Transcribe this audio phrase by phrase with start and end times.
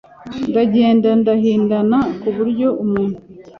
[0.49, 3.17] ndagenda ndahindana ku buryo umuntu